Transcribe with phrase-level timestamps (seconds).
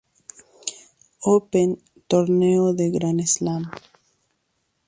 [1.35, 1.69] Open
[2.07, 3.69] torneo de Gran Slam.